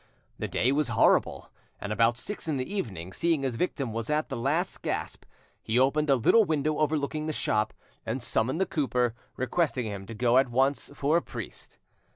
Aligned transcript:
The 0.39 0.47
day 0.47 0.71
was 0.71 0.87
horrible, 0.87 1.51
and 1.79 1.93
about 1.93 2.17
six 2.17 2.47
in 2.47 2.57
the 2.57 2.73
evening, 2.73 3.13
seeing 3.13 3.43
his 3.43 3.55
victim 3.55 3.93
was 3.93 4.09
at 4.09 4.29
the 4.29 4.35
last 4.35 4.81
gasp, 4.81 5.25
he 5.61 5.77
opened 5.77 6.09
a 6.09 6.15
little 6.15 6.43
window 6.43 6.79
overlooking 6.79 7.27
the 7.27 7.33
shop 7.33 7.71
and 8.03 8.19
summoned 8.19 8.59
the 8.59 8.65
cooper, 8.65 9.13
requesting 9.37 9.85
him 9.85 10.07
to 10.07 10.15
go 10.15 10.39
at 10.39 10.49
once 10.49 10.89
for 10.95 11.17
a 11.17 11.21
priest. 11.21 11.77